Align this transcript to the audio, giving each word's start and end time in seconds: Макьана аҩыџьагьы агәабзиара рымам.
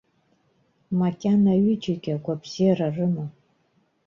Макьана 0.99 1.51
аҩыџьагьы 1.55 2.11
агәабзиара 2.15 2.87
рымам. 2.95 3.29